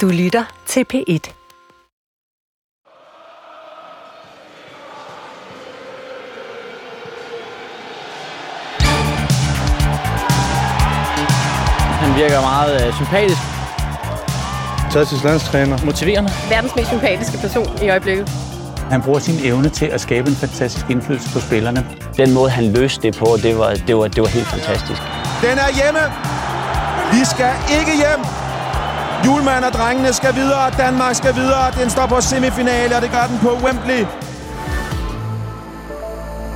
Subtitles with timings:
[0.00, 1.32] Du lytter til P1.
[12.04, 13.38] Han virker meget øh, sympatisk.
[14.78, 15.84] Fantastisk landstræner.
[15.84, 16.30] Motiverende.
[16.50, 18.28] Verdens mest sympatiske person i øjeblikket.
[18.90, 21.86] Han bruger sin evne til at skabe en fantastisk indflydelse på spillerne.
[22.16, 25.02] Den måde, han løste det på, det var, det var, det var helt fantastisk.
[25.42, 26.02] Den er hjemme.
[27.12, 28.43] Vi skal ikke hjem.
[29.26, 30.70] Julemand og drengene skal videre.
[30.70, 31.70] Danmark skal videre.
[31.80, 34.06] Den står på semifinale, og det gør den på Wembley.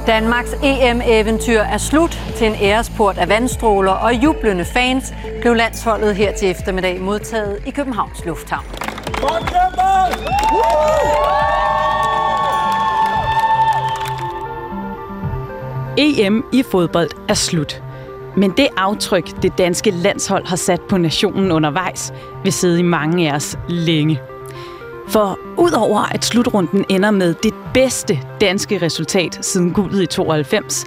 [0.06, 6.32] Danmarks EM-eventyr er slut til en æresport af vandstråler og jublende fans blev landsholdet her
[6.32, 8.64] til eftermiddag modtaget i Københavns Lufthavn.
[15.98, 17.87] EM i fodbold er slut.
[18.38, 22.12] Men det aftryk, det danske landshold har sat på nationen undervejs,
[22.44, 24.20] vil sidde i mange af os længe.
[25.08, 30.84] For udover at slutrunden ender med det bedste danske resultat siden guldet i 92,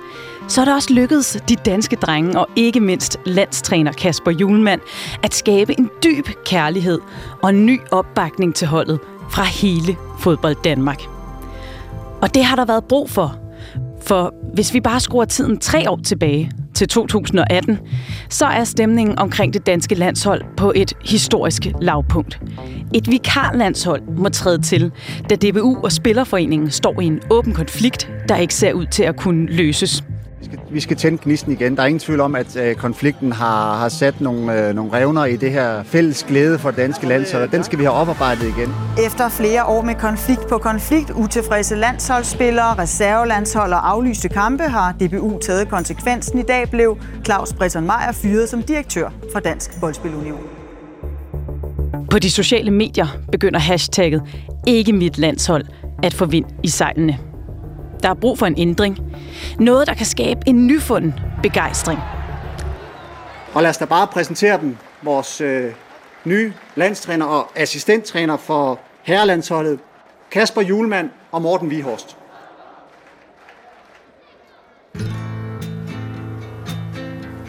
[0.48, 4.82] så er det også lykkedes de danske drenge og ikke mindst landstræner Kasper Julemand
[5.24, 7.00] at skabe en dyb kærlighed
[7.42, 9.00] og en ny opbakning til holdet
[9.32, 11.02] fra hele fodbold Danmark.
[12.22, 13.36] Og det har der været brug for.
[14.02, 16.52] For hvis vi bare skruer tiden tre år tilbage
[16.82, 17.80] til 2018,
[18.30, 22.40] så er stemningen omkring det danske landshold på et historisk lavpunkt.
[22.94, 24.92] Et vikarlandshold må træde til,
[25.30, 29.16] da DBU og Spillerforeningen står i en åben konflikt, der ikke ser ud til at
[29.16, 30.04] kunne løses.
[30.42, 31.76] Vi skal, vi skal tænde gnisten igen.
[31.76, 35.26] Der er ingen tvivl om, at øh, konflikten har, har sat nogle, øh, nogle revner
[35.26, 38.44] i det her fælles glæde for det danske landshold, og den skal vi have oparbejdet
[38.58, 38.74] igen.
[39.06, 45.40] Efter flere år med konflikt på konflikt, utilfredse landsholdsspillere, reservelandshold og aflyste kampe, har DBU
[45.40, 46.40] taget konsekvensen.
[46.40, 50.40] I dag blev Claus Bretton Meyer fyret som direktør for Dansk Boldspilunion.
[52.12, 54.22] På de sociale medier begynder hashtagget
[54.68, 55.66] ikke mit landshold
[56.04, 57.31] at få vind i sejlene.
[58.04, 58.98] Der er brug for en ændring.
[59.60, 61.14] Noget, der kan skabe en nyfunden
[61.44, 62.00] begejstring.
[63.54, 65.72] Og lad os da bare præsentere dem, vores øh,
[66.26, 69.80] nye landstræner og assistenttræner for herrelandsholdet,
[70.32, 72.18] Kasper Julemand og Morten Vihorst.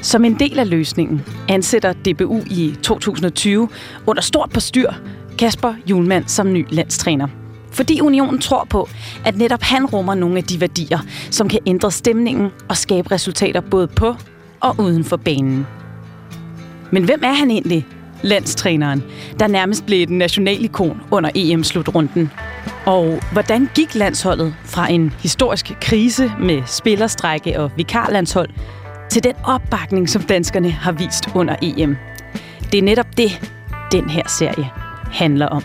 [0.03, 3.69] Som en del af løsningen ansætter DBU i 2020
[4.07, 4.93] under stort postyr
[5.39, 7.42] Kasper Julemand som ny landstræner.
[7.73, 8.89] Fordi unionen tror på,
[9.25, 10.99] at netop han rummer nogle af de værdier,
[11.31, 14.15] som kan ændre stemningen og skabe resultater både på
[14.61, 15.67] og uden for banen.
[16.91, 17.87] Men hvem er han egentlig,
[18.23, 19.03] landstræneren,
[19.39, 22.31] der nærmest blev et nationalikon under EM-slutrunden?
[22.87, 28.51] Og hvordan gik landsholdet fra en historisk krise med spillerstrække og vikarlandshold
[29.11, 31.97] til den opbakning, som danskerne har vist under EM?
[32.73, 33.53] Det er netop det,
[33.93, 34.71] den her serie
[35.13, 35.63] handler om.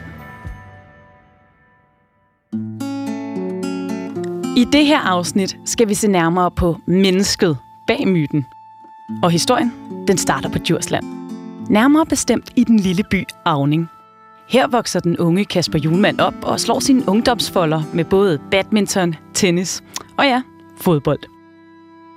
[4.58, 7.58] I det her afsnit skal vi se nærmere på mennesket
[7.88, 8.46] bag myten.
[9.24, 9.74] Og historien,
[10.08, 11.06] den starter på Djursland.
[11.70, 13.88] Nærmere bestemt i den lille by Avning.
[14.50, 19.84] Her vokser den unge Kasper Julemand op og slår sine ungdomsfolder med både badminton, tennis
[20.18, 20.42] og ja,
[20.78, 21.20] fodbold.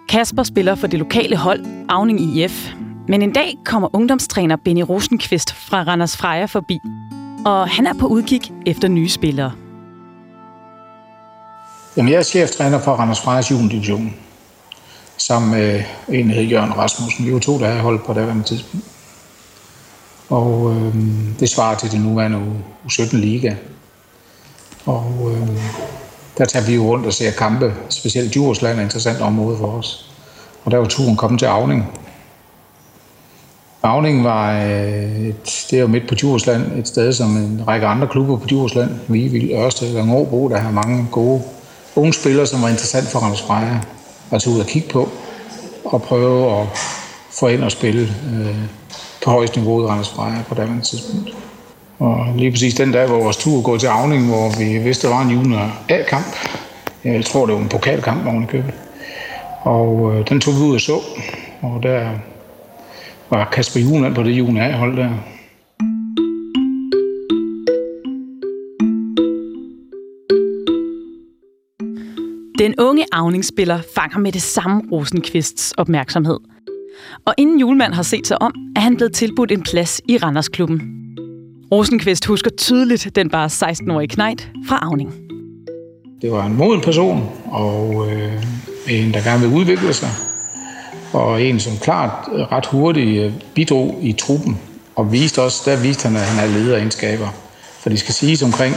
[0.09, 2.75] Kasper spiller for det lokale hold Avning IF,
[3.09, 6.79] men en dag kommer ungdomstræner Benny Rosenqvist fra Randers Freja forbi.
[7.45, 9.53] Og han er på udkig efter nye spillere.
[11.97, 14.15] Jamen, jeg er cheftræner for Randers Frejers Division,
[15.17, 17.27] sammen med en, der hedder Jørgen Rasmussen.
[17.27, 18.87] Vi var to, der havde holdt på det tidspunkt.
[20.29, 20.95] Og øh,
[21.41, 22.39] det svarer til det nuværende
[22.87, 23.55] U17 Liga.
[24.87, 25.49] Og øh,
[26.39, 27.75] der tager vi jo rundt og ser kampe.
[27.89, 30.11] Specielt Djursland er et interessant område for os.
[30.65, 31.87] Og der var turen kommet til Avning.
[33.83, 37.87] Avning var øh, et, det er jo midt på Djursland, et sted som en række
[37.87, 41.43] andre klubber på Djursland, Vivild, Ørsted og Ngåbro, der har mange gode
[41.97, 43.81] unge spillere, som var interessant for Randers Freja
[44.31, 45.09] at tage ud og kigge på
[45.85, 46.67] og prøve at
[47.31, 48.57] få ind og spille øh,
[49.25, 51.31] på højst niveau i Randers Freja på daværende tidspunkt.
[51.99, 55.15] Og lige præcis den dag, hvor vores tur går til Avning, hvor vi vidste, der
[55.15, 56.37] var en junior A-kamp.
[57.05, 58.73] Jeg tror, det var en pokalkamp, hvor købte.
[59.61, 61.01] Og øh, den tog vi ud og så.
[61.63, 62.11] Og der
[63.31, 65.11] var Kasper Julen på det junior A-hold der.
[72.61, 76.39] Den unge avningsspiller fanger med det samme Rosenkvists opmærksomhed.
[77.27, 80.81] Og inden julemand har set sig om, er han blevet tilbudt en plads i Randersklubben.
[81.73, 85.15] Rosenkvist husker tydeligt den bare 16-årige knejt fra Avning.
[86.23, 88.45] Det var en moden person, og øh,
[88.89, 90.11] en, der gerne vil udvikle sig.
[91.13, 94.59] Og en, som klart øh, ret hurtigt øh, bidrog i truppen
[94.97, 97.29] og viste også, der viste han, at han havde lederegenskaber.
[97.81, 98.75] For det skal siges omkring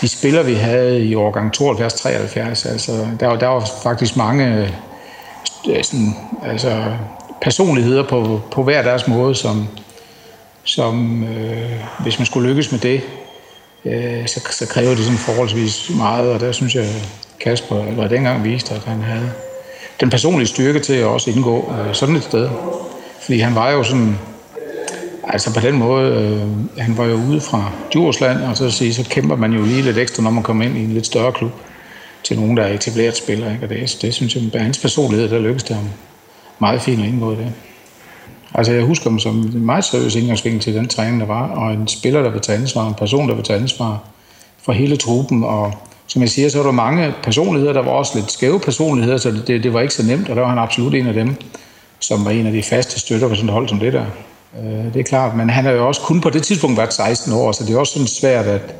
[0.00, 5.84] de spillere, vi havde i årgang 72-73, altså der, var, der var faktisk mange øh,
[5.84, 6.84] sådan, altså,
[7.42, 9.68] personligheder på, på hver deres måde, som,
[10.64, 13.00] som øh, hvis man skulle lykkes med det,
[13.84, 16.86] øh, så, så kræver det sådan forholdsvis meget, og der synes jeg,
[17.40, 19.32] Kasper eller dengang viste, at han havde
[20.00, 22.48] den personlige styrke til at også indgå øh, sådan et sted.
[23.20, 24.18] Fordi han var jo sådan,
[25.32, 28.94] altså på den måde, øh, han var jo ude fra Djursland, og så, at sige,
[28.94, 31.32] så kæmper man jo lige lidt ekstra, når man kommer ind i en lidt større
[31.32, 31.52] klub
[32.22, 33.52] til nogen, der er etableret spiller.
[33.52, 33.64] Ikke?
[33.64, 35.88] Og det, det synes jeg, med hans personlighed, der lykkedes det ham
[36.58, 37.52] meget fint at indgå i det.
[38.54, 41.72] Altså jeg husker ham som en meget seriøs indgangsvinkel til den træning, der var, og
[41.72, 43.98] en spiller, der vil tage ansvar, en person, der vil tage ansvar
[44.62, 45.74] for hele truppen, og
[46.06, 49.30] som jeg siger, så var der mange personligheder, der var også lidt skæve personligheder, så
[49.46, 51.34] det, det var ikke så nemt, og der var han absolut en af dem,
[52.00, 54.04] som var en af de faste støtter på sådan et hold som det der.
[54.58, 57.32] Øh, det er klart, men han har jo også kun på det tidspunkt været 16
[57.32, 58.74] år, så det er også sådan svært at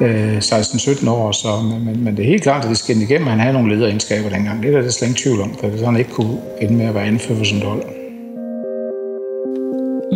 [0.00, 3.32] øh, 16-17 år, så, men, men det er helt klart, at det skal igennem, at
[3.32, 4.62] han havde nogle lederegenskaber dengang.
[4.62, 7.04] Det er der slet ingen tvivl om, for han ikke kunne ende med at være
[7.04, 7.82] anført for sådan et hold.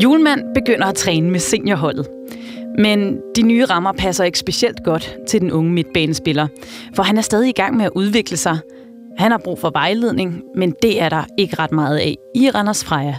[0.02, 2.06] Julemand begynder at træne med seniorholdet.
[2.78, 6.46] Men de nye rammer passer ikke specielt godt til den unge midtbanespiller,
[6.94, 8.58] for han er stadig i gang med at udvikle sig.
[9.18, 12.84] Han har brug for vejledning, men det er der ikke ret meget af i Randers
[12.84, 13.14] Freja.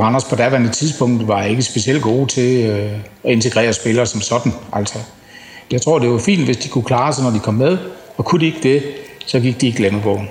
[0.00, 2.92] Randers på daværende tidspunkt var ikke specielt gode til øh,
[3.24, 4.52] at integrere spillere som sådan.
[4.72, 4.98] Altså,
[5.70, 7.78] jeg tror, det var fint, hvis de kunne klare sig, når de kom med,
[8.16, 8.82] og kunne de ikke det,
[9.26, 10.28] så gik de i glemmebogen.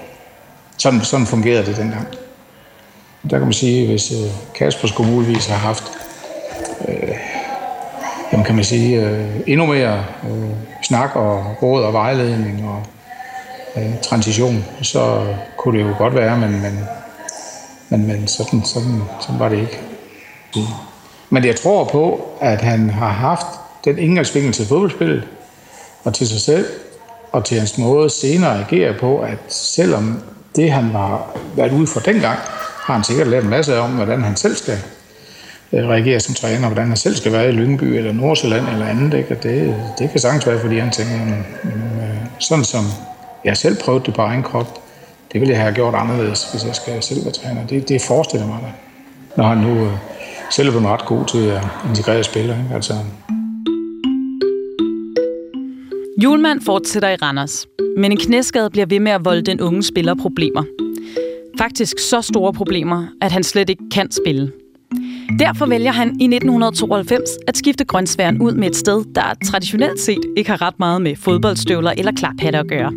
[0.77, 2.07] Sådan, sådan fungerede det dengang.
[3.29, 5.83] Der kan man sige, hvis øh, Kasper skulle muligvis have haft
[6.87, 7.15] øh,
[8.31, 10.49] jamen kan man sige, øh, endnu mere øh,
[10.83, 12.83] snak og råd og vejledning og
[13.77, 15.25] øh, transition, så
[15.57, 16.79] kunne det jo godt være, men, men,
[17.89, 19.79] men, men sådan, sådan, sådan var det ikke.
[21.29, 23.47] Men jeg tror på, at han har haft
[23.85, 25.23] den indgangsvinkel til fodboldspillet
[26.03, 26.65] og til sig selv,
[27.31, 30.21] og til hans måde senere at agere på, at selvom
[30.55, 32.39] det, han var været ude for dengang,
[32.85, 34.77] har han sikkert lært en masse om, hvordan han selv skal
[35.73, 39.17] øh, reagere som træner, hvordan han selv skal være i Lyngby eller Nordsjælland eller andet.
[39.17, 39.35] Ikke?
[39.35, 41.15] Og det, det kan sagtens være, fordi han tænker,
[41.63, 41.71] øh,
[42.39, 42.85] sådan som
[43.45, 44.81] jeg selv prøvede det på egen krop,
[45.35, 47.67] det ville jeg have gjort anderledes, hvis jeg skal selv være træner.
[47.67, 48.71] Det, det forestiller mig da.
[49.37, 49.91] Når han nu øh,
[50.51, 52.57] selv er blevet ret god til at integrere spillere.
[52.63, 52.75] Ikke?
[52.75, 52.93] Altså,
[56.23, 57.67] Julemand fortsætter i Randers,
[57.97, 60.63] men en knæskade bliver ved med at volde den unge spiller problemer.
[61.57, 64.51] Faktisk så store problemer, at han slet ikke kan spille.
[65.39, 70.21] Derfor vælger han i 1992 at skifte grøntsværen ud med et sted, der traditionelt set
[70.37, 72.91] ikke har ret meget med fodboldstøvler eller klaphatte at gøre.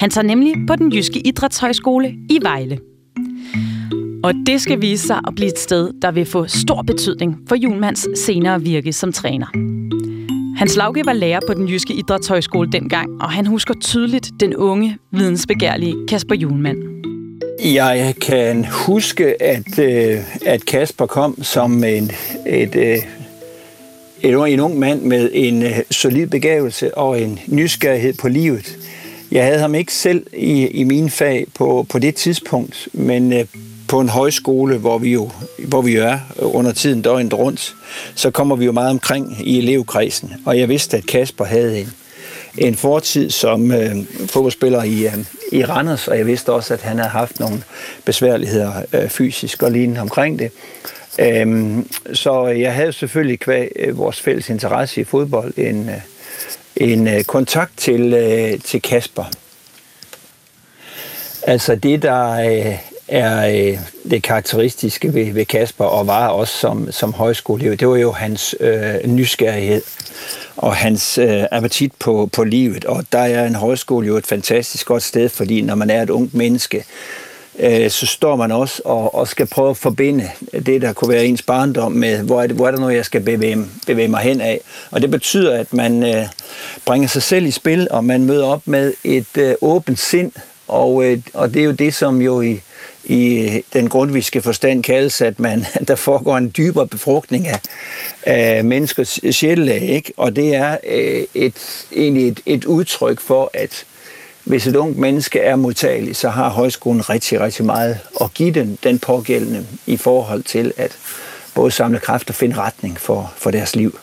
[0.00, 2.78] Han tager nemlig på den jyske idrætshøjskole i Vejle.
[4.24, 7.56] Og det skal vise sig at blive et sted, der vil få stor betydning for
[7.56, 9.46] Julmans senere virke som træner.
[10.56, 14.96] Hans Lauke var lærer på den jyske idrætshøjskole dengang, og han husker tydeligt den unge,
[15.10, 16.78] vidensbegærlige Kasper Julemand.
[17.64, 22.10] Jeg kan huske, at, øh, at Kasper kom som en,
[22.46, 22.96] et, øh,
[24.22, 28.79] et, et, en ung mand med en øh, solid begævelse og en nysgerrighed på livet.
[29.32, 33.44] Jeg havde ham ikke selv i, i mine fag på, på det tidspunkt, men øh,
[33.88, 35.30] på en højskole, hvor vi jo
[35.68, 37.74] hvor vi er under tiden døgnet rundt,
[38.14, 40.32] så kommer vi jo meget omkring i elevkredsen.
[40.46, 41.92] Og jeg vidste, at Kasper havde en,
[42.58, 45.18] en fortid som øh, fodboldspiller i, øh,
[45.52, 47.62] i Randers, og jeg vidste også, at han havde haft nogle
[48.04, 50.50] besværligheder øh, fysisk og lignende omkring det.
[51.18, 56.00] Øhm, så jeg havde selvfølgelig kvæg øh, vores fælles interesse i fodbold en, øh,
[56.80, 59.24] en øh, kontakt til, øh, til Kasper.
[61.42, 63.78] Altså det, der øh, er øh,
[64.10, 68.54] det karakteristiske ved, ved Kasper, og var også som, som højskoleelev, det var jo hans
[68.60, 69.82] øh, nysgerrighed
[70.56, 72.84] og hans øh, appetit på, på livet.
[72.84, 76.10] Og der er en højskole jo et fantastisk godt sted, fordi når man er et
[76.10, 76.84] ungt menneske,
[77.60, 80.30] øh, så står man også og, og skal prøve at forbinde
[80.66, 83.04] det, der kunne være ens barndom med, hvor er, det, hvor er der noget, jeg
[83.04, 84.60] skal bevæge, bevæge mig hen af.
[84.90, 86.26] Og det betyder, at man øh,
[86.86, 90.32] bringer sig selv i spil, og man møder op med et øh, åbent sind,
[90.68, 92.60] og, øh, og det er jo det, som jo i
[93.04, 97.60] i øh, den grundviske forstand kaldes, at man, der foregår en dybere befrugtning af,
[98.22, 100.12] af menneskers sjælelag, ikke?
[100.16, 103.84] Og det er øh, et, egentlig et, et udtryk for, at
[104.44, 108.78] hvis et ungt menneske er modtagelig, så har højskolen rigtig, rigtig meget at give den,
[108.82, 110.96] den pågældende i forhold til at
[111.54, 113.98] både samle kraft og finde retning for, for deres liv.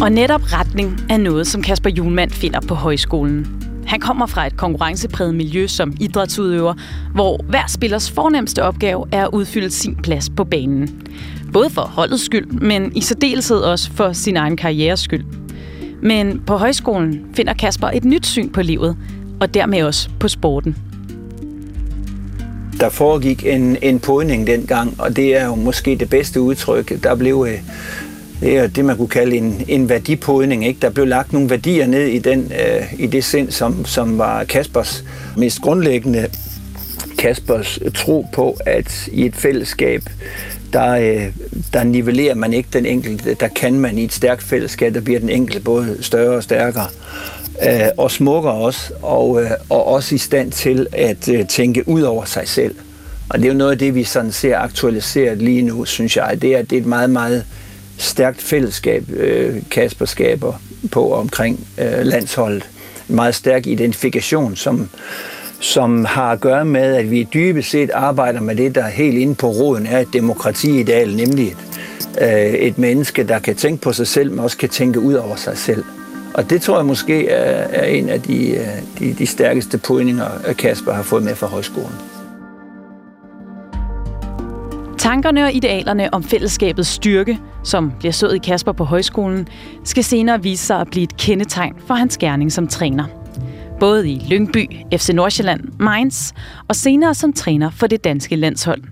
[0.00, 3.62] Og netop retning er noget, som Kasper Julemand finder på højskolen.
[3.86, 6.74] Han kommer fra et konkurrencepræget miljø som idrætsudøver,
[7.14, 11.02] hvor hver spillers fornemmeste opgave er at udfylde sin plads på banen.
[11.54, 15.24] Både for holdets skyld, men i særdeleshed også for sin egen karrieres skyld.
[16.02, 18.96] Men på højskolen finder Kasper et nyt syn på livet,
[19.40, 20.76] og dermed også på sporten.
[22.80, 27.02] Der foregik en, en podning dengang, og det er jo måske det bedste udtryk.
[27.02, 27.58] Der blev øh,
[28.40, 30.66] det er det, man kunne kalde en, en værdipodning.
[30.66, 30.80] Ikke?
[30.82, 34.44] Der blev lagt nogle værdier ned i, den, øh, i det sind, som, som var
[34.44, 35.04] Kaspers
[35.36, 36.26] mest grundlæggende.
[37.18, 40.02] Kaspers tro på, at i et fællesskab,
[40.74, 41.26] der, øh,
[41.72, 43.34] der nivellerer man ikke den enkelte.
[43.34, 46.88] Der kan man i et stærkt fællesskab, der bliver den enkelte både større og stærkere.
[47.62, 52.02] Øh, og smukkere også, og, øh, og også i stand til at øh, tænke ud
[52.02, 52.74] over sig selv.
[53.28, 56.42] Og det er jo noget af det, vi sådan ser aktualiseret lige nu, synes jeg.
[56.42, 57.44] Det er, det er et meget, meget
[57.98, 60.52] stærkt fællesskab, øh, Kasper skaber
[60.90, 62.68] på omkring øh, landsholdet.
[63.08, 64.88] En meget stærk identifikation, som,
[65.64, 69.34] som har at gøre med, at vi dybest set arbejder med det, der helt inde
[69.34, 71.56] på roden er et demokratiideal, nemlig et,
[72.20, 75.36] øh, et menneske, der kan tænke på sig selv, men også kan tænke ud over
[75.36, 75.84] sig selv.
[76.34, 78.66] Og det tror jeg måske er, er en af de, øh,
[78.98, 81.94] de, de stærkeste pointinger, øh, Kasper har fået med fra højskolen.
[84.98, 89.48] Tankerne og idealerne om fællesskabets styrke, som bliver sået i Kasper på højskolen,
[89.84, 93.23] skal senere vise sig at blive et kendetegn for hans gerning som træner.
[93.80, 96.32] Både i Lyngby, FC Nordsjælland, Mainz
[96.68, 98.82] og senere som træner for det danske landshold.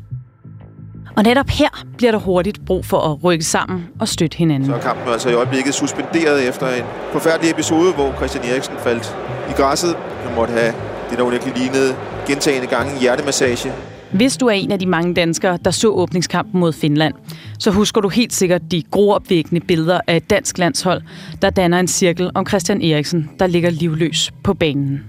[1.16, 4.68] Og netop her bliver der hurtigt brug for at rykke sammen og støtte hinanden.
[4.68, 9.16] Så er kampen altså i øjeblikket suspenderet efter en forfærdelig episode, hvor Christian Eriksen faldt
[9.50, 9.96] i græsset.
[10.26, 10.74] Han måtte have
[11.10, 11.96] det, der virkelig lignede
[12.26, 13.72] gentagende gange hjertemassage.
[14.12, 17.14] Hvis du er en af de mange danskere, der så åbningskampen mod Finland,
[17.58, 21.02] så husker du helt sikkert de groopvækkende billeder af et dansk landshold,
[21.42, 25.00] der danner en cirkel om Christian Eriksen, der ligger livløs på banen.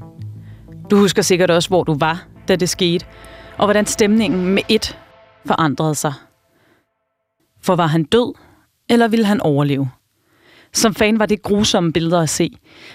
[0.92, 3.06] Du husker sikkert også, hvor du var, da det skete,
[3.58, 4.98] og hvordan stemningen med et
[5.46, 6.14] forandrede sig.
[7.62, 8.34] For var han død,
[8.90, 9.90] eller ville han overleve?
[10.74, 12.50] Som fan var det grusomme billeder at se,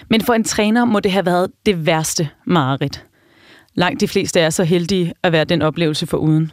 [0.09, 3.08] men for en træner må det have været det værste mareridt.
[3.75, 6.51] Langt de fleste er så heldige at være den oplevelse for uden.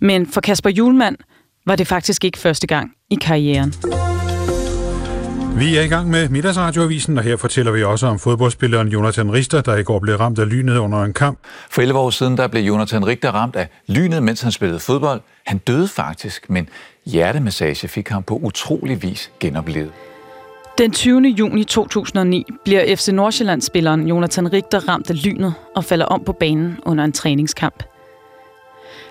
[0.00, 1.16] Men for Kasper Julemand
[1.66, 3.74] var det faktisk ikke første gang i karrieren.
[5.58, 9.60] Vi er i gang med middagsradioavisen, og her fortæller vi også om fodboldspilleren Jonathan Richter,
[9.60, 11.38] der i går blev ramt af lynet under en kamp.
[11.70, 15.20] For 11 år siden der blev Jonathan Richter ramt af lynet, mens han spillede fodbold.
[15.46, 16.68] Han døde faktisk, men
[17.06, 19.92] hjertemassage fik ham på utrolig vis genoplevet.
[20.78, 21.28] Den 20.
[21.28, 26.76] juni 2009 bliver FC Nordsjælland-spilleren Jonathan Richter ramt af lynet og falder om på banen
[26.86, 27.82] under en træningskamp.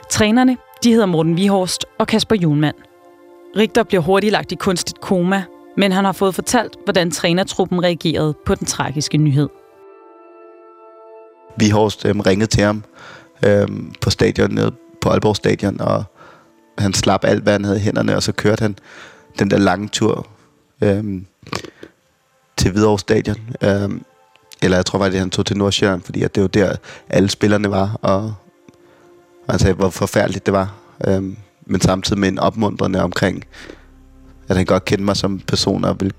[0.10, 2.76] Trænerne de hedder Morten Vihorst og Kasper Julemand.
[3.56, 5.44] Richter bliver hurtigt lagt i kunstigt koma,
[5.78, 9.50] men han har fået fortalt, hvordan trænertruppen reagerede på den tragiske nyhed.
[11.58, 12.84] Vihorst øh, ringede til ham
[13.46, 13.68] øh,
[14.02, 14.72] på stadion nede
[15.02, 16.04] på Aalborg Stadion, og
[16.78, 18.78] han slap alt, hvad han havde i hænderne, og så kørte han
[19.40, 20.28] den der lange tur
[20.84, 21.04] øh,
[22.58, 23.56] til Hvidovre Stadion.
[23.64, 24.04] Øhm,
[24.62, 26.76] eller jeg tror faktisk, at han tog til Nordsjælland, fordi at det var der,
[27.10, 28.36] alle spillerne var, og,
[29.48, 30.74] og han sagde, hvor forfærdeligt det var.
[31.08, 33.44] Øhm, men samtidig med en opmuntrende omkring,
[34.48, 36.14] at han godt kendte mig som person, og, ville,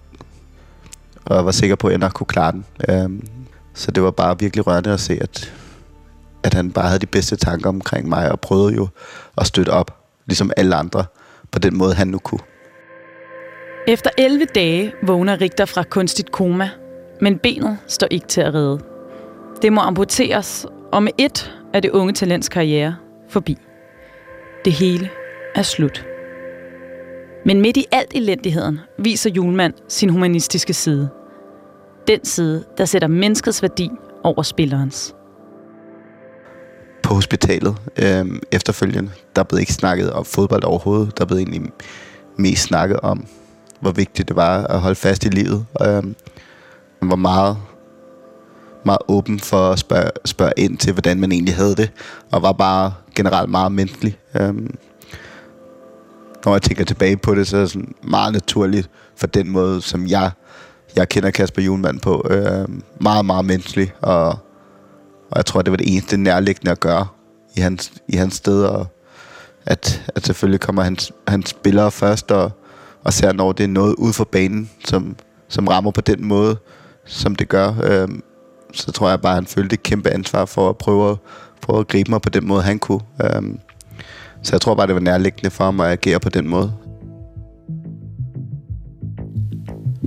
[1.25, 2.65] og var sikker på, at jeg nok kunne klare den.
[2.89, 3.29] Øhm,
[3.75, 5.53] så det var bare virkelig rørende at se, at,
[6.43, 8.89] at han bare havde de bedste tanker omkring mig, og prøvede jo
[9.37, 11.05] at støtte op, ligesom alle andre,
[11.51, 12.41] på den måde, han nu kunne.
[13.89, 16.71] Efter 11 dage vågner Richter fra kunstigt koma,
[17.21, 18.81] men benet står ikke til at redde.
[19.63, 22.97] Det må amputeres, og med et er det unge talents karriere
[23.29, 23.57] forbi.
[24.65, 25.11] Det hele
[25.55, 26.07] er slut.
[27.45, 31.09] Men midt i alt elendigheden viser Julemand sin humanistiske side.
[32.09, 33.91] Den side, der sætter menneskets værdi
[34.25, 35.15] over spillerens.
[37.03, 41.19] På hospitalet øh, efterfølgende, der blev ikke snakket om fodbold overhovedet.
[41.19, 41.63] Der blev egentlig
[42.37, 43.27] mest snakket om,
[43.81, 45.67] hvor vigtigt det var at holde fast i livet.
[45.83, 46.03] Øh,
[47.03, 47.57] var meget,
[48.85, 51.91] meget åben for at spørge, spørge ind til, hvordan man egentlig havde det,
[52.33, 54.19] og var bare generelt meget menneskelig.
[54.41, 54.75] Øhm,
[56.45, 59.83] når jeg tænker tilbage på det, så er det sådan meget naturligt for den måde,
[59.83, 60.31] som jeg,
[60.97, 62.27] jeg kender Kasper Julemand på.
[62.31, 62.69] Øh,
[63.01, 64.29] meget, meget menneskelig, og,
[65.31, 67.07] og jeg tror, det var det eneste nærliggende at gøre
[67.57, 68.87] i hans, i hans sted, og
[69.67, 72.53] at, at selvfølgelig kommer hans, hans spillere først, og,
[73.05, 75.17] og ser, når det er noget ude for banen, som,
[75.49, 76.57] som rammer på den måde,
[77.07, 78.09] som det gør, øh,
[78.73, 81.17] så tror jeg bare, at han følte et kæmpe ansvar for at prøve,
[81.63, 83.01] prøve at gribe mig på den måde, han kunne.
[83.23, 83.43] Øh,
[84.43, 86.73] så jeg tror bare, det var nærliggende for mig at agere på den måde.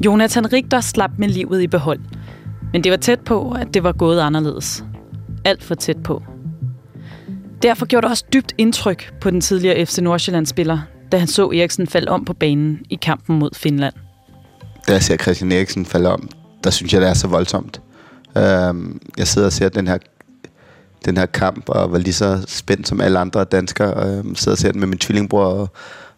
[0.06, 2.00] Jonathan Richter slap med livet i behold.
[2.74, 4.86] Men det var tæt på, at det var gået anderledes.
[5.46, 6.24] Alt for tæt på.
[7.62, 10.80] Derfor gjorde det også dybt indtryk på den tidligere FC Nordsjælland-spiller,
[11.12, 13.94] da han så Eriksen falde om på banen i kampen mod Finland.
[14.88, 16.30] Da jeg ser Christian Eriksen falde om,
[16.64, 17.82] der synes jeg, det er så voldsomt.
[18.38, 19.98] Øhm, jeg sidder og ser den her,
[21.06, 24.08] den her kamp, og var lige så spændt som alle andre danskere.
[24.08, 25.70] Øhm, sidder og ser den med min tvillingbror og,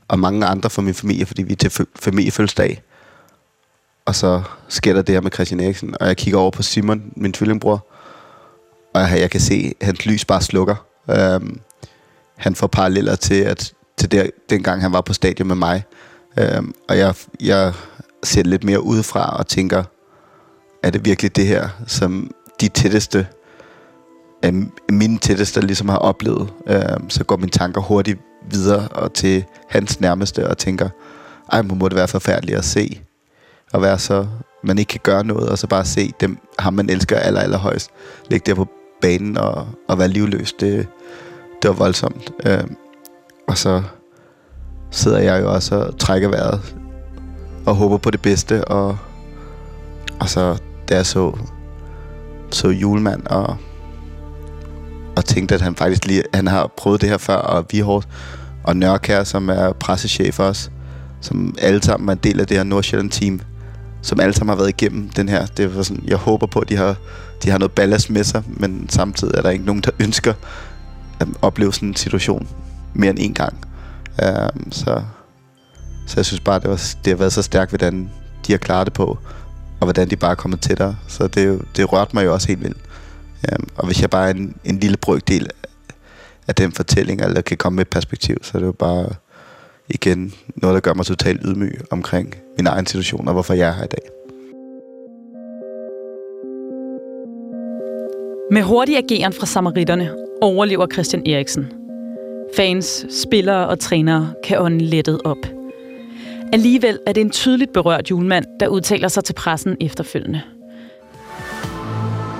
[0.07, 2.81] og mange andre fra min familie, fordi vi er til familiefødselsdag.
[4.05, 7.03] Og så sker der det her med Christian Eriksen, og jeg kigger over på Simon,
[7.15, 7.87] min tvillingbror,
[8.93, 10.75] og jeg, jeg kan se, at hans lys bare slukker.
[11.09, 11.59] Øhm,
[12.37, 13.73] han får paralleller til, at
[14.03, 15.83] til der, dengang han var på stadion med mig.
[16.39, 17.73] Øhm, og jeg, jeg
[18.23, 19.83] ser lidt mere udefra og tænker,
[20.83, 22.31] er det virkelig det her, som
[22.61, 23.27] de tætteste,
[24.45, 24.53] øh,
[24.89, 26.49] mine tætteste ligesom har oplevet?
[26.67, 28.19] Øhm, så går mine tanker hurtigt
[28.51, 30.89] videre og til hans nærmeste og tænker,
[31.51, 33.01] ej, må, må det være forfærdeligt at se.
[33.73, 34.27] Og være så,
[34.63, 37.89] man ikke kan gøre noget, og så bare se dem, ham man elsker aller, allerhøjst,
[38.29, 38.67] ligge der på
[39.01, 40.53] banen og, og være livløs.
[40.53, 40.87] Det,
[41.61, 42.31] det var voldsomt.
[42.45, 42.75] Øhm,
[43.47, 43.83] og så
[44.91, 46.75] sidder jeg jo også og trækker vejret
[47.65, 48.65] og håber på det bedste.
[48.65, 48.97] Og,
[50.19, 50.57] og så
[50.89, 51.37] da jeg så,
[52.51, 53.57] så julemand og,
[55.15, 58.03] og tænkte, at han faktisk lige, han har prøvet det her før, og vi har
[58.63, 60.69] og Nørkær, som er pressechef også,
[61.21, 63.41] som alle sammen er en del af det her Nordsjælland-team,
[64.01, 65.45] som alle sammen har været igennem den her.
[65.45, 66.95] Det var sådan, jeg håber på, at de har,
[67.43, 70.33] de har noget ballast med sig, men samtidig er der ikke nogen, der ønsker
[71.19, 72.47] at opleve sådan en situation
[72.95, 73.65] mere end én gang.
[74.23, 75.01] Um, så,
[76.07, 78.11] så jeg synes bare, det, var, det har været så stærkt, hvordan
[78.47, 79.17] de har klaret det på,
[79.79, 80.95] og hvordan de bare er kommet tættere.
[81.07, 82.77] Så det, det rørte mig jo også helt vildt.
[83.51, 85.49] Um, og hvis jeg bare er en, en lille brøkdel
[86.47, 89.09] af den fortælling, eller kan komme med et perspektiv, så er det jo bare
[89.89, 93.73] igen noget, der gør mig totalt ydmyg omkring min egen situation, og hvorfor jeg er
[93.73, 94.09] her i dag.
[98.51, 101.82] Med hurtig ageren fra samaritterne overlever Christian Eriksen.
[102.55, 105.37] Fans, spillere og trænere kan ånde lettet op.
[106.53, 110.41] Alligevel er det en tydeligt berørt julemand, der udtaler sig til pressen efterfølgende.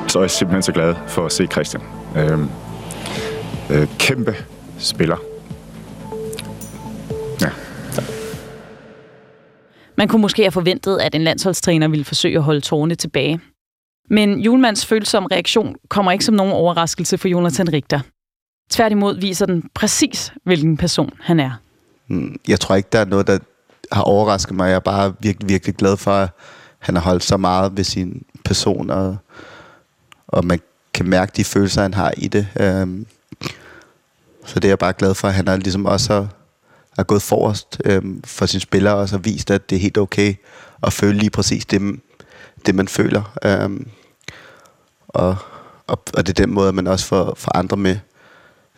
[0.08, 1.84] Så er jeg simpelthen så glad for at se Christian.
[2.18, 2.50] Øhm,
[3.72, 4.36] øh, kæmpe
[4.78, 5.18] spiller.
[7.42, 7.50] Ja.
[9.98, 13.40] Man kunne måske have forventet, at en landsholdstræner ville forsøge at holde tårne tilbage.
[14.10, 18.00] Men Julemands følsomme reaktion kommer ikke som nogen overraskelse for Jonathan Richter.
[18.70, 21.52] Tværtimod viser den præcis, hvilken person han er.
[22.08, 23.38] Mm, jeg tror ikke, der er noget, der
[23.92, 24.68] har overrasket mig.
[24.68, 26.30] Jeg er bare virkelig, virkelig glad for, at
[26.80, 29.18] han har holdt så meget ved sin person, og,
[30.28, 30.60] og man
[30.94, 32.48] kan mærke de følelser, han har i det.
[32.84, 33.06] Um,
[34.46, 36.28] så det er jeg bare glad for, at han har ligesom også har,
[36.98, 40.36] har gået forrest um, for sine spillere, og så vist, at det er helt okay
[40.84, 42.00] at føle lige præcis det,
[42.66, 43.38] det man føler.
[43.66, 43.88] Um,
[45.08, 45.36] og,
[45.88, 47.98] og, og det er den måde, man også får, får andre med.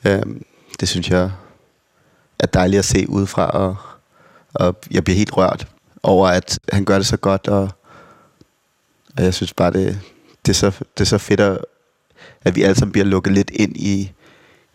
[0.09, 0.41] Um,
[0.79, 1.31] det synes jeg
[2.39, 3.75] er dejligt at se udefra, og,
[4.53, 5.67] og jeg bliver helt rørt
[6.03, 7.69] over, at han gør det så godt, og,
[9.17, 9.99] og jeg synes bare, det,
[10.45, 11.57] det, er, så, det er så fedt, at,
[12.41, 14.11] at vi alle sammen bliver lukket lidt ind i,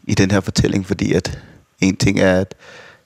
[0.04, 1.38] i den her fortælling, fordi at
[1.80, 2.54] en ting er, at,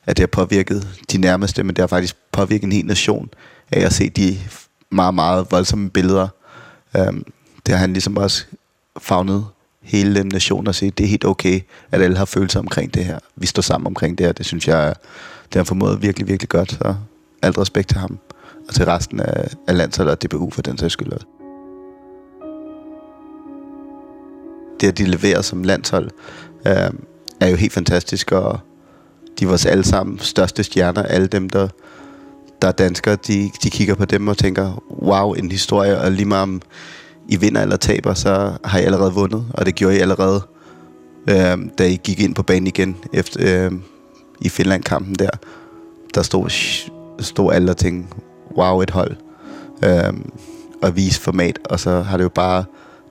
[0.07, 3.31] at det har påvirket de nærmeste, men det har faktisk påvirket en hel nation
[3.73, 4.39] af at se de
[4.91, 6.29] meget, meget voldsomme billeder.
[6.97, 7.25] Øhm,
[7.67, 8.45] det har han ligesom også
[8.99, 9.47] fagnet
[9.85, 13.19] hele nationen og sige, det er helt okay, at alle har følelser omkring det her.
[13.37, 14.33] Vi står sammen omkring det her.
[14.33, 14.95] Det synes jeg,
[15.53, 16.71] det har formået virkelig, virkelig godt.
[16.71, 16.95] Så
[17.43, 18.19] alt respekt til ham
[18.69, 21.27] og til resten af, af landsholdet og DBU for den sags skyld også.
[24.81, 26.11] Det, at de leverer som landshold,
[26.67, 26.91] øh,
[27.41, 28.61] er jo helt fantastisk, og
[29.39, 31.03] de er vores alle sammen største stjerner.
[31.03, 31.69] Alle dem, der,
[32.63, 36.27] der er danskere, de, de kigger på dem og tænker, wow, en historie, og lige
[36.27, 36.63] meget om
[37.29, 40.43] i vinder eller taber, så har I allerede vundet, og det gjorde I allerede,
[41.29, 43.73] øh, da I gik ind på banen igen efter, øh,
[44.41, 45.31] i Finland-kampen der.
[46.15, 46.51] Der stod,
[47.21, 48.17] stod alle og tænkte,
[48.57, 49.17] wow, et hold.
[49.85, 50.13] Øh,
[50.83, 52.65] og vise format, og så har det jo bare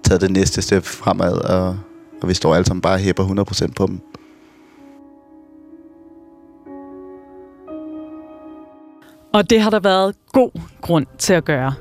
[0.04, 1.78] taget det næste step fremad, og,
[2.21, 3.23] og vi står alle sammen bare og hæpper
[3.67, 3.99] 100% på dem.
[9.34, 11.73] Og det har der været god grund til at gøre.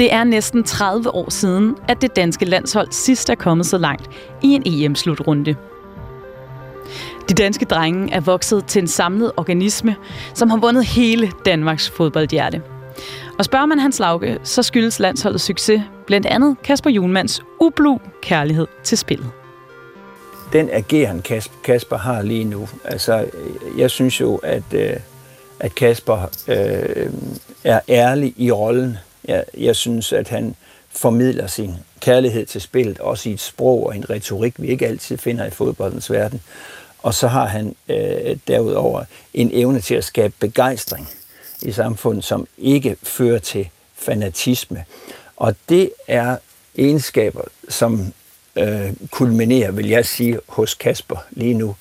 [0.00, 4.10] Det er næsten 30 år siden, at det danske landshold sidst er kommet så langt
[4.42, 5.56] i en EM-slutrunde.
[7.28, 9.96] De danske drenge er vokset til en samlet organisme,
[10.34, 12.62] som har vundet hele Danmarks fodboldhjerte.
[13.38, 18.66] Og spørger man Hans Lauke, så skyldes landsholdets succes blandt andet Kasper Julmans ublu kærlighed
[18.84, 19.30] til spillet.
[20.52, 21.22] Den ageren
[21.64, 23.26] Kasper har lige nu, altså
[23.76, 24.96] jeg synes jo, at, øh,
[25.60, 27.12] at Kasper øh,
[27.64, 30.54] er ærlig i rollen jeg, jeg synes, at han
[30.90, 35.18] formidler sin kærlighed til spillet, også i et sprog og en retorik, vi ikke altid
[35.18, 36.40] finder i fodboldens verden.
[36.98, 39.04] Og så har han øh, derudover
[39.34, 41.08] en evne til at skabe begejstring
[41.62, 44.84] i samfundet, som ikke fører til fanatisme.
[45.36, 46.36] Og det er
[46.78, 48.12] egenskaber, som
[48.56, 51.76] øh, kulminerer, vil jeg sige, hos Kasper lige nu.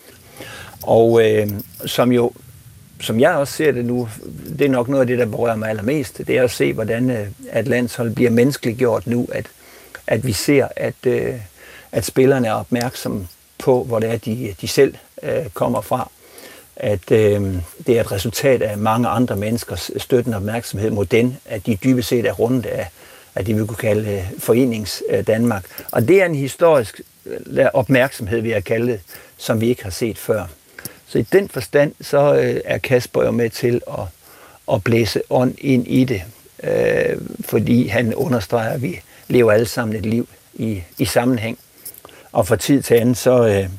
[0.83, 1.49] Og øh,
[1.85, 2.31] som jo,
[3.01, 4.09] som jeg også ser det nu,
[4.59, 7.09] det er nok noget af det, der berører mig allermest, det er at se, hvordan
[7.09, 9.45] øh, at landshold bliver menneskeliggjort nu, at,
[10.07, 11.33] at vi ser, at, øh,
[11.91, 16.11] at spillerne er opmærksomme på, hvor det er, de, de selv øh, kommer fra.
[16.75, 17.55] At øh,
[17.87, 22.07] det er et resultat af mange andre menneskers støttende opmærksomhed mod den, at de dybest
[22.07, 22.87] set er rundt af,
[23.35, 25.65] af det, vi kunne kalde Forenings Danmark.
[25.91, 27.01] Og det er en historisk
[27.73, 28.99] opmærksomhed, vi har kaldet
[29.39, 30.45] som vi ikke har set før.
[31.09, 34.03] Så i den forstand, så øh, er Kasper jo med til at,
[34.73, 36.21] at blæse ånd ind i det,
[36.63, 41.57] øh, fordi han understreger, at vi lever alle sammen et liv i, i sammenhæng.
[42.31, 43.69] Og fra tid til anden, så, øh,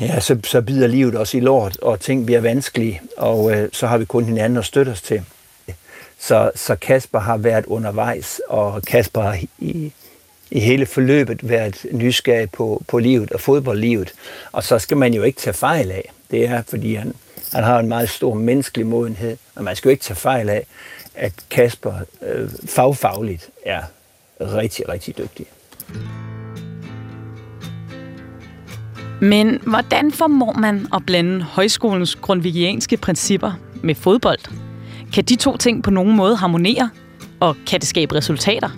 [0.00, 3.86] ja, så, så bider livet os i lort, og ting bliver vanskelige, og øh, så
[3.86, 5.22] har vi kun hinanden at støtte os til.
[6.18, 9.92] Så, så Kasper har været undervejs, og Kasper har i,
[10.52, 14.12] i hele forløbet været nysgerrig på, på livet og fodboldlivet.
[14.52, 16.12] Og så skal man jo ikke tage fejl af.
[16.30, 17.14] Det er, fordi han,
[17.52, 20.66] han har en meget stor menneskelig modenhed, og man skal jo ikke tage fejl af,
[21.14, 23.82] at Kasper øh, fagfagligt er
[24.40, 25.46] rigtig, rigtig dygtig.
[29.20, 34.38] Men hvordan formår man at blande højskolens grundvigianske principper med fodbold?
[35.14, 36.90] Kan de to ting på nogen måde harmonere?
[37.40, 38.70] Og kan det skabe resultater?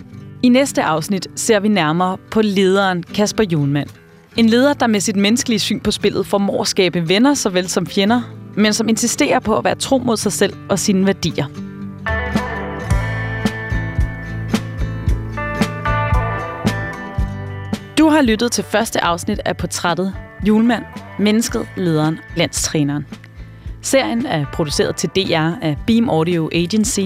[0.43, 3.89] I næste afsnit ser vi nærmere på lederen Kasper Junemand.
[4.37, 7.85] En leder, der med sit menneskelige syn på spillet formår at skabe venner såvel som
[7.87, 8.21] fjender,
[8.55, 11.45] men som insisterer på at være tro mod sig selv og sine værdier.
[17.97, 20.13] Du har lyttet til første afsnit af portrættet
[20.47, 20.83] Julemand,
[21.19, 23.05] mennesket, lederen, landstræneren.
[23.81, 26.99] Serien er produceret til DR af Beam Audio Agency.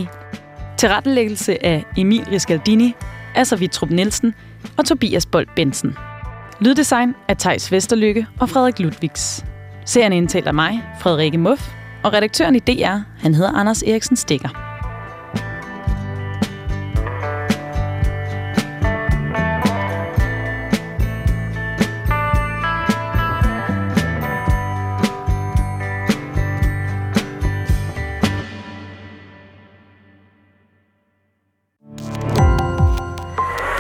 [0.78, 2.96] Tilrettelæggelse af Emil Riscaldini,
[3.36, 4.34] Asser Vitrup Nielsen
[4.78, 5.96] og Tobias Bold Bensen.
[6.62, 9.46] Lyddesign af Tejs Vesterlykke og Frederik Ludvigs.
[9.86, 11.70] Serien indtaler mig, Frederikke Muff,
[12.04, 14.69] og redaktøren i DR, han hedder Anders Eriksen Stikker.